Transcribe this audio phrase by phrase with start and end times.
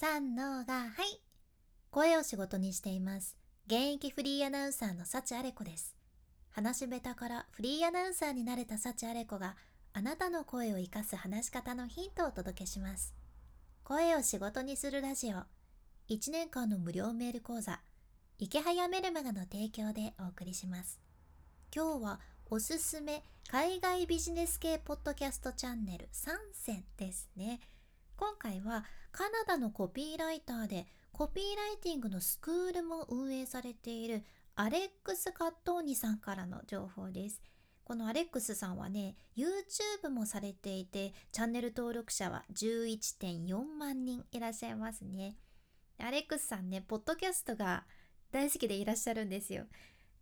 [0.00, 1.20] 三のがはい。
[1.90, 3.36] 声を仕事にしています。
[3.66, 5.94] 現役フリーアナウンサーの幸あれ子です。
[6.48, 9.56] 話し下手からフリーアナウンサーになれた幸あれ子が
[9.92, 13.12] あなたの声を生かす話し方のヒントをお届けします。
[13.84, 15.42] 声を仕事にするラジオ。
[16.08, 17.78] 1年間の無料メール講座。
[18.38, 20.98] 池早メルマガの提供でお送りします。
[21.76, 27.60] 今日はおすすめ海外ビジネス系ポッドキャストチャンネル3選ですね。
[28.20, 34.24] 今回はカナダのコピーライターでコピーライティングのスクールも運営されている
[34.56, 37.40] アレックス・カットーニさんからの情報です。
[37.82, 45.36] このアレックスさんはね YouTube もされていてチャンネル登録者は11.4万人いらっしゃいますね。
[45.98, 47.86] アレックスさんねポッドキャストが
[48.32, 49.64] 大好きでいらっしゃるんですよ。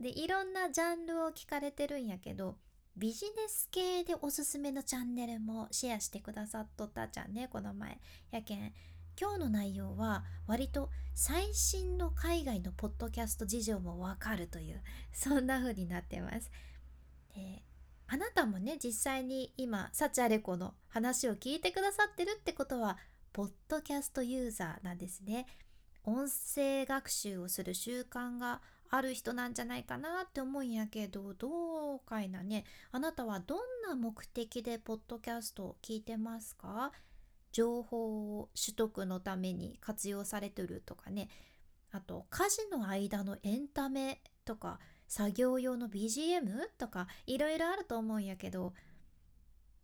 [0.00, 2.56] でいろんなジャンルを聞かれてるんやけど
[2.96, 7.98] ビジネス系でおすすめのチャンネルもシェアしてくださっとったじゃんねこの前。
[8.30, 8.72] やけん
[9.20, 16.50] 今日の内容は割と最新の海外のポッドキャスト事情もわかるというそんな風になってます。
[17.34, 17.62] で
[18.06, 22.98] あなたもね実際に今サチアレコの話を聞いてくださってるってことは
[23.32, 25.46] ポッドキャストユーザーなんですね。
[26.04, 28.60] 音声学習をする習慣が
[28.96, 32.64] ある人なんじゃないかなって思うんやけどどうかいなね。
[32.92, 36.92] あなたはどんな目的でポッドキャストを聞いてますか？
[37.50, 41.28] 情報を取得のために活用されてるとかね。
[41.90, 44.78] あと家事の間のエンタメとか
[45.08, 46.44] 作業用の BGM
[46.78, 48.74] とかいろいろあると思うんやけど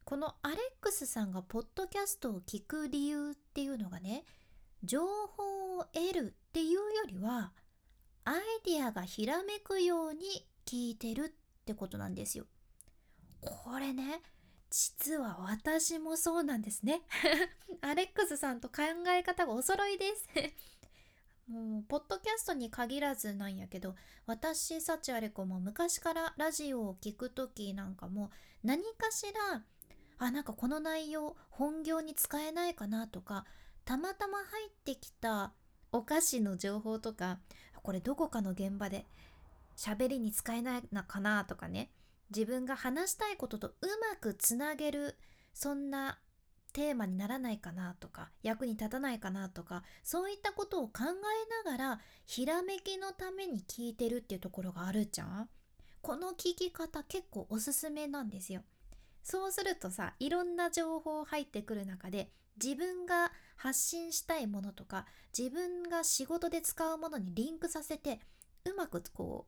[0.05, 4.25] このアレックスさんがポッドキャストを聞く理由っていうのがね
[4.83, 7.53] 情報を得るっていうよりは
[8.25, 10.21] アイディアがひらめくように
[10.67, 12.47] 聞いてるってことなんですよ。
[13.41, 14.21] これね
[14.71, 17.03] 実は私もそうなんですね。
[17.81, 20.29] アレックスさんと考え方がお揃いです
[21.51, 28.31] もうポッドキャストに限らずなんやけど私サチアレコも昔からラジオを聴く時なんかも
[28.63, 29.65] 何かしら
[30.19, 33.47] あなんかこの内容本業に使えないかなとか
[33.85, 35.55] たまたま入ってきた
[35.93, 37.39] お菓子の情報とか
[37.83, 39.07] これどこかの現場で
[39.77, 41.91] 喋りに使えないのかなとかね
[42.35, 43.75] 自分が話したいこととう
[44.11, 45.17] まくつなげる
[45.55, 46.19] そんな
[46.73, 55.49] テーマにならないかなとか役に立たないかなとかそういったことを考えながらひらめきのために聞いてるっていうところがあるじゃん。
[56.03, 58.63] この聞き方結構おすすめなんですよ。
[59.23, 62.31] そうするとさいろんな情報入ってくる中で
[62.63, 65.05] 自分が発信したいものとか
[65.37, 68.19] 自分が仕事で使うものにリンクさせて
[68.65, 69.47] うまくこ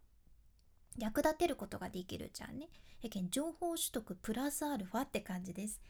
[0.99, 2.69] う役立てることができるじゃんね。
[3.01, 5.81] やけん情報取得プラスアルファって感じです。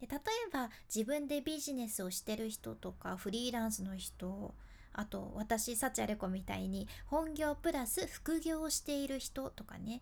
[0.00, 0.20] で例え
[0.52, 4.56] ば自分でビジネスをしてる人とかフリーランスの人
[4.92, 10.00] あと私サチアレコみたいに本業プラス副業をしている人とかね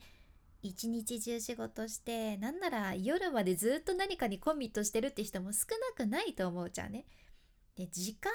[0.63, 7.05] 一日中仕事してなんなら夜までずっと何かにコミットしてるって人も少なくないと思うじゃんね。
[7.79, 8.33] で時間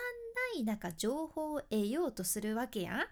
[0.55, 3.07] ない中情報を得ようとするわけや。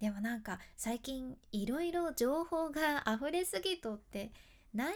[0.00, 4.30] でもなんか最近いろいろ情報が溢れすぎとって
[4.72, 4.94] 内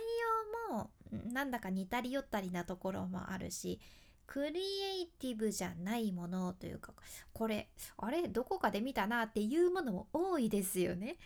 [0.71, 0.91] 容も
[1.33, 3.81] なんだか似たり寄ったりなところもあるし
[4.27, 6.93] クリエイティブじゃないものというか
[7.33, 7.69] これ
[7.99, 11.17] あれどこかで見たなっていうものも多いですよね。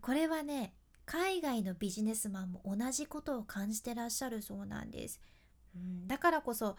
[0.00, 0.74] これはね
[1.06, 5.20] 海外のビジネスマンも同じことを感じてらっしゃるそうなんです。
[5.74, 6.76] うん、だからこそ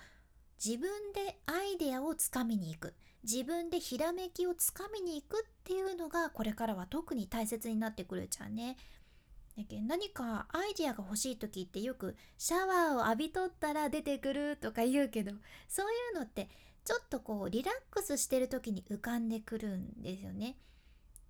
[0.64, 8.78] 自分でアイデアをつかみに行く自分でひらめきをつかみに行くっていうのがこれからは特に大切になってくるじゃんね。
[9.88, 15.32] 何かアイデアが欲しい時ってよくシャワーを浴びとったら出てくるとか言うけど
[15.68, 16.48] そういうのって
[16.86, 20.58] ちょっとこうリラックスしてる時に浮かんでくるんですよね。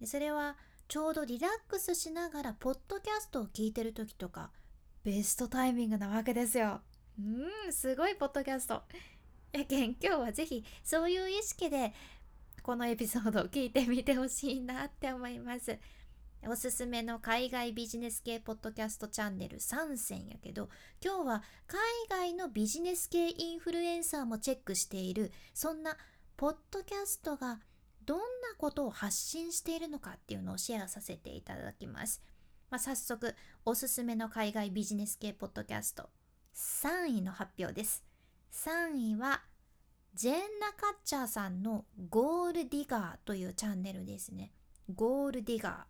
[0.02, 4.52] でそれはちょうどリラックスしながらポッドキャストを聞いてる時とか
[5.04, 6.82] ベストタイミングなわけですよ。
[7.20, 8.84] うんすごいポッドキャスト。
[9.52, 11.94] やけん今日は是非そういう意識で
[12.62, 15.80] このエピソードを聞いてみてほしいなって思います。
[16.45, 20.69] おすすめの海外ビジネス系ポッドキャストチャンネル3選やけど
[21.04, 21.80] 今日は海
[22.10, 25.98] 外のビジネス系インフルエンサーもチェックしているそんな
[26.38, 27.60] ポッドキャストが
[28.06, 28.24] どんな
[28.57, 32.22] ことを発信しているのかっていうのをシェアさせていただきます。
[32.69, 33.36] まあ、早速
[33.66, 36.10] おすすめの海外ビジネス系ポッドキャスト
[36.56, 38.04] 3位の発表です。
[38.52, 39.42] 3位は
[40.14, 44.52] ジェンナ・カッチャーさんのゴールディガーというチャンネルですね。
[44.94, 45.86] ゴールディガ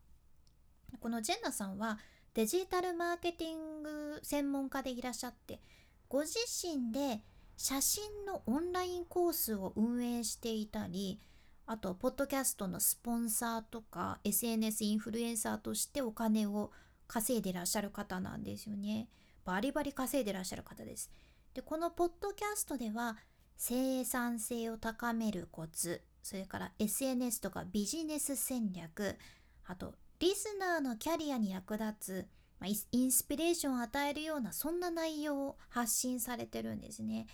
[0.93, 0.99] ー。
[0.99, 1.99] このジェンナさんは
[2.33, 5.59] デジタルマーケティング専門家でいらっしゃって
[6.07, 7.21] ご自身で
[7.57, 11.19] 写真のオンラインコースを運営していたり
[11.65, 16.71] あとポッドキャストのスポンサーとか SNS インフルエンサーとしてお金を
[17.07, 19.09] 稼いでらっしゃる方なんですよね
[19.43, 21.09] バリバリ稼いでらっしゃる方です
[21.57, 23.17] でこのポッドキャストでは
[23.55, 29.17] 生産性を高めるコツそれから SNS とかビジネス戦略
[29.65, 32.27] あとリスナーのキャリアに役立つ、
[32.59, 37.25] まあ、インスピレーションを与えるようなそんな内容を発信されてるんですね。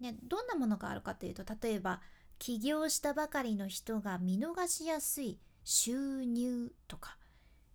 [0.00, 2.02] でどんなものがあるかというと例えば
[2.38, 7.16] 起業したばかりの人が見逃しやすい収入とか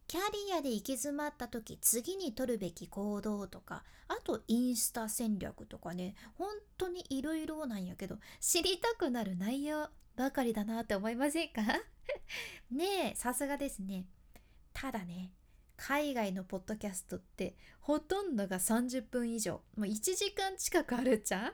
[0.07, 11.61] キャリアで行き詰まった時次に取るべき行動とかあとインスタ戦略とかね本当にいろいろなんやけど知りたくなる内容ばかりだなって思いませんか？
[12.71, 14.05] ねえさすがですね。
[14.73, 15.33] ただね
[15.77, 19.55] 海外のポッドキャストってほとんどが30分以上。
[19.75, 21.53] もう1時間近くあるじゃん？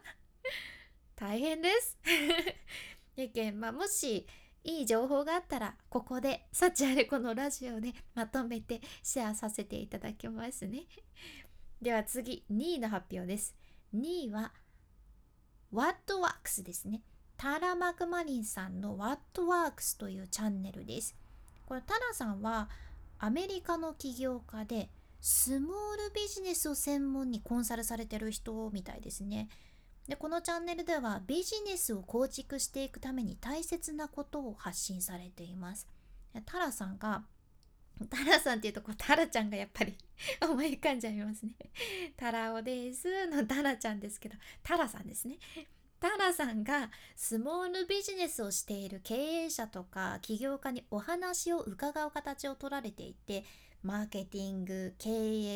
[1.16, 1.98] 大変です。
[3.16, 4.28] やけんまあもし
[4.64, 10.84] いい情報があったらここで幸あれこのラジオでまとめてシェアさせていただきますね。
[11.82, 13.56] では次2位の発表です。
[13.96, 14.54] 2位は
[15.74, 17.02] WhatWorks ですね。
[17.38, 21.16] タラ・マクマリンさんの WhatWorks というチャンネルです。
[21.66, 22.70] これタラさんは
[23.18, 24.90] アメリカの起業家で
[25.22, 29.50] スモールビジネスを専門にコンサルされてる人みたいですね。
[30.08, 35.88] でこのチャンネルではビジネスを構築していくために大切なことを発信されています。
[36.46, 37.24] タラさんが
[38.10, 39.96] タラさんっていうとこタラちゃんがやっぱり
[40.42, 41.54] 思い浮かんじゃいますね。
[42.18, 45.38] タラオですのタラちゃんですけどタラさんですね。
[46.00, 53.46] タラさんがスモールビジネスをしている経営者とか起業家にお話を伺う形を取られていて
[53.84, 55.10] マーケティング経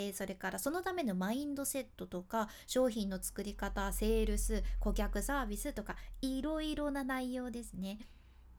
[0.08, 8.00] 営それからそのためのマインドセットとか商品の作り方セールス顧客サービスとかいろいろな内容ですね。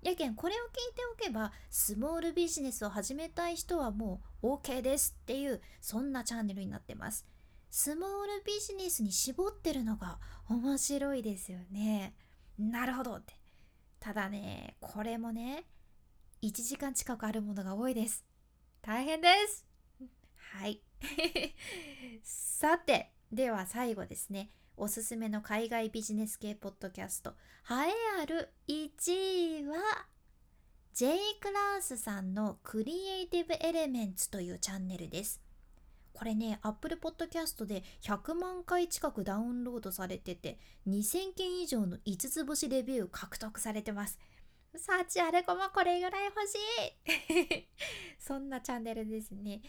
[0.03, 7.27] やけんこれを聞いておけばスモールビジネスを始めたい人はもう OK ですっていうそんなチャンネルになってます。
[7.71, 8.09] スモー
[8.39, 12.15] ルビジネスに絞ってるのが面白いですよね。
[12.59, 13.35] なるほどって。
[13.99, 15.65] ただね、これもね、
[16.43, 18.25] 1時間近くあるものが多いです。
[18.87, 19.67] 大変です。
[20.37, 20.81] はい。
[22.23, 24.53] さてでは最後ですね。
[24.77, 27.31] おすすめの海外ビジネス系ポッドキャスト。
[27.69, 30.07] 栄えある1位は
[30.95, 35.43] J クラースさんのクリエイティブエレメンツというチャンネルです。
[36.13, 44.21] これね Apple Podcast で100万回近くダウンロードされてて2000件以上の5つ星レビュー獲得されてます。
[44.79, 46.55] サーチアレコもこれぐらい欲し
[47.55, 47.69] い。
[48.19, 49.63] そんなチャンネルですね。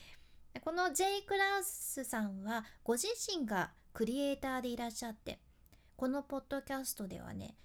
[0.62, 5.40] この J クラスさんはご自身がクリエイターでいらっしゃって
[5.96, 7.56] このポッドキャストではね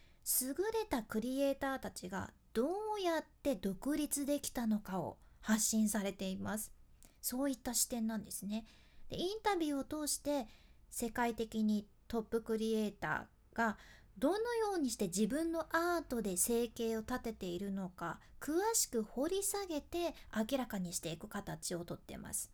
[0.40, 6.72] 優れたクリエイターたちがどうやって独立できたのかを発信されています。
[7.20, 8.66] そういった視点なんですね。
[9.08, 10.46] でインタビューを通して
[10.90, 13.78] 世界的にトップクリエイターが
[14.18, 22.50] どのようにして自分のアートで生計を立てているのか詳しく掘り下げて明らかにしていく形をとってます。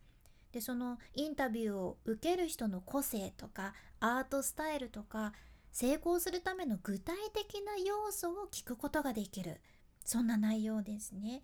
[0.52, 5.34] でそのインタビューを受ける人の個性とかアートスタイルとか
[5.72, 9.60] 成功するための具体的な要素を聞くことができる
[10.05, 11.43] そんな内容ですね。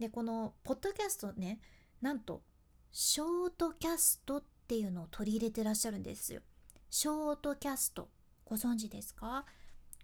[0.00, 1.60] でこのポッドキャストね
[2.00, 2.42] なんと
[2.90, 6.40] ショートキャストっていうのを取り入れてらっしゃるんですよ。
[6.90, 8.08] ショートキャスト
[8.44, 9.44] ご存知ですか？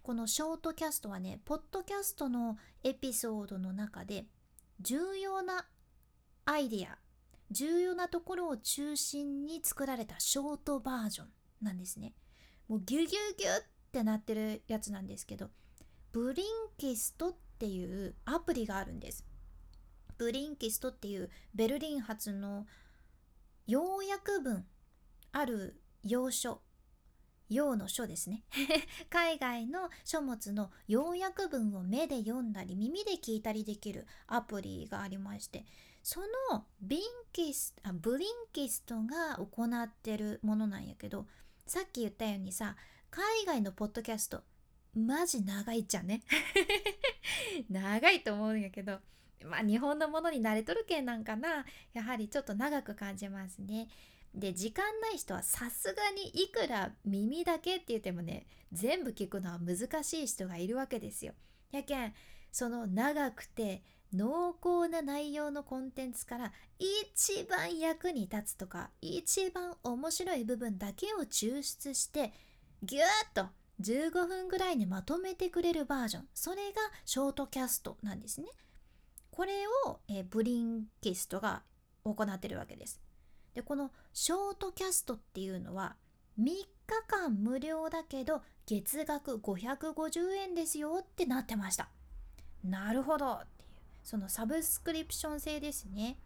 [0.03, 4.25] このショートキャストはねポッドキャストのエピソードの中で
[4.79, 5.67] 重要な
[6.45, 6.97] アイディア
[7.51, 11.27] 重要なところを中心に作られたショートバージョン
[11.61, 12.13] なんですね。
[12.67, 13.07] もうギュギュ
[13.37, 15.49] ギュってなってるやつなんですけど
[16.11, 16.45] ブリン
[16.77, 19.23] キストっていうアプリがあるんです。
[20.17, 22.65] ブリンキストっていうベルリン発の
[23.67, 24.65] 要約文
[25.31, 26.61] ある要所
[27.51, 28.43] 用の書ですね。
[29.09, 35.65] 海外の書物の要約文を目で読んだり耳で聞いたりできるアプリがありまして
[36.01, 37.01] そのビン
[37.33, 41.27] キスあブリンキストが行ってるものなんやけど
[41.67, 42.77] さっき言ったようにさ
[43.09, 44.43] 海外のポッドキャスト
[44.95, 46.21] マジ長いっちゃね。
[47.69, 48.99] 長いと思うんやけど
[49.45, 51.65] まあ日本のものに慣れとるけんなんかな。
[51.93, 53.87] やはりちょっと長く感じますね。
[54.33, 61.33] で時間ない人はさすがにいくら耳だけって言ってもね全部聞くのは難しい人がいるわけですよ。
[61.71, 62.13] やけん
[62.51, 63.83] その長くて
[64.13, 72.33] 濃厚な内容のコンテンツから一番役に立つとか一番面白い部分だけを抽出して
[72.83, 73.45] ぎゅーっと
[73.81, 76.27] 15分ぐらいにまとめてくれるバージョン。
[76.33, 78.47] それがショートキャストなんですね。
[79.31, 81.63] これを、えブリンキストが
[82.03, 82.99] 行ってるわけです。
[83.53, 85.95] でこのショートキャストっていうのは
[86.39, 86.67] 3日
[87.07, 91.89] 間無料だけど月額550円ですよってなってました。
[92.63, 93.33] なるほど。
[93.33, 93.69] っていう
[94.03, 96.17] そのサブスクリプション制ですね。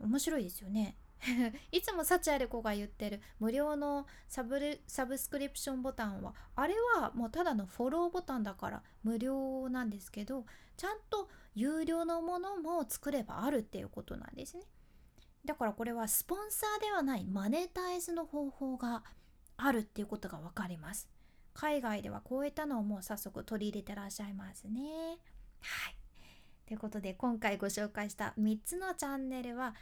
[0.00, 0.96] 面白いですよね。
[1.70, 10.44] いつも幸あれ子が言ってる無料のサブサブスクリプションボタンはあれはもうただのフォローボタンだから無料なんですけど
[10.76, 14.64] ちゃんと有料のものも作ればあるっていうことなんですね。
[15.44, 19.02] だからこれはスポンサーではないマネタイズの方法が
[19.56, 21.08] あるっていうことが分かります。
[21.54, 25.18] 海外ではこういったのをもう早速取り入れてらっしゃいますね。
[25.60, 25.96] はい。
[26.66, 29.74] ということで今回ご紹介した3つのチャンネルは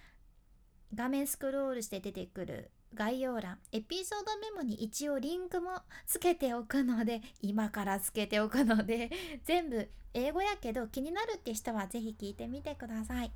[0.95, 9.11] 画面スクロールして出てくる概要欄エピソードメモに一応リンクもつけておくので今からつけておくので
[9.45, 13.31] 全部英語やけど気になるって人は是非聞いてみてください。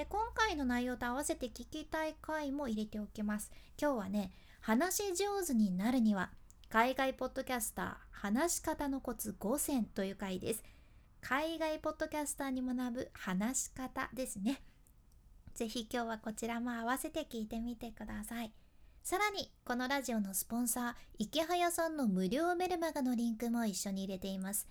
[0.00, 6.30] で今回の内容と合わせて聞きたい回も入れておきます今日はね話し上手になるには
[6.70, 10.64] 海外ポッドキャスター話し方のコツ5選という回です
[11.20, 14.62] 海外ポッドキャスターに学ぶ話し方ですね
[15.52, 18.52] ぜひ今日はこちらも合わせて聞いてみてください。
[19.02, 24.68] さらに、このラジオのスポンサー、池早さんの無料メルマガのリンクも一緒に入れています。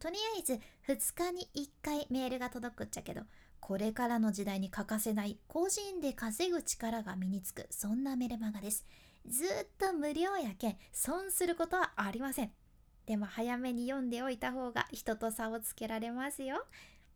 [0.00, 0.54] とりあえず、
[0.88, 3.20] 2日に1回メールが届くっちゃけど、
[3.66, 8.86] これからの時代に欠かせない個人で稼ぐ力が身につく、そんなメルマガです。
[9.26, 12.52] ずっと無料やけん、損することはありません。
[13.06, 16.64] でも早めに読んでおいた方が人と差をつけられますよ。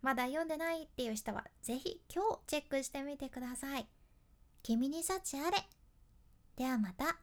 [0.03, 3.87] まだ読んでないっていう人はぜひ今日チェックしてみてください。
[4.65, 5.57] 君に幸あれ。
[6.57, 7.17] ではまた。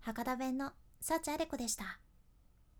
[0.00, 2.00] 博多弁の幸あれ子でした。